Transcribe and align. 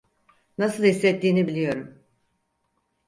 Nasıl 0.57 0.83
hissettiğini 0.83 1.47
biliyorum. 1.47 2.03